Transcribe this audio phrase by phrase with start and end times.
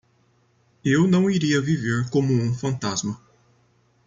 [0.83, 3.21] Eu não iria viver como um fantasma.